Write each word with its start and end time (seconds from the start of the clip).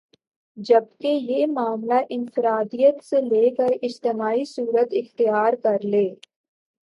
جبکہ 0.57 1.07
یہ 1.07 1.45
معاملہ 1.47 1.99
انفراد 2.09 2.73
عیت 2.73 3.03
سے 3.05 3.21
ل 3.21 3.53
کر 3.57 3.71
اجتماع 3.81 4.33
صورت 4.47 4.93
اختیار 4.93 5.53
کر 5.63 5.83
لے 5.85 6.07